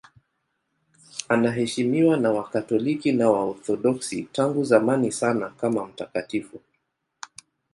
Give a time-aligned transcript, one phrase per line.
[1.29, 6.59] Anaheshimiwa na Wakatoliki na Waorthodoksi tangu zamani sana kama mtakatifu.